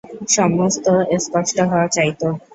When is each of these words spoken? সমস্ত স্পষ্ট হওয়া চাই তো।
সমস্ত 0.31 0.85
স্পষ্ট 1.23 1.57
হওয়া 1.69 1.87
চাই 1.95 2.11
তো। 2.19 2.29